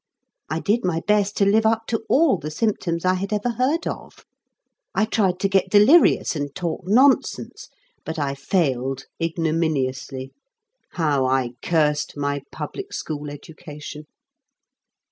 I 0.49 0.59
did 0.59 0.83
my 0.83 1.01
best 1.01 1.37
to 1.37 1.45
live 1.45 1.63
up 1.67 1.85
to 1.89 2.01
all 2.09 2.39
the 2.39 2.49
symptoms 2.49 3.05
I 3.05 3.13
had 3.13 3.31
ever 3.31 3.49
heard 3.51 3.85
of. 3.85 4.25
I 4.95 5.05
tried 5.05 5.39
to 5.41 5.47
get 5.47 5.69
delirious 5.69 6.35
and 6.35 6.55
talk 6.55 6.81
nonsense, 6.87 7.69
but 8.03 8.17
I 8.17 8.33
failed 8.33 9.03
ignominiously. 9.21 10.33
How 10.93 11.27
I 11.27 11.51
cursed 11.61 12.17
my 12.17 12.41
public 12.51 12.93
school 12.93 13.29
education! 13.29 14.07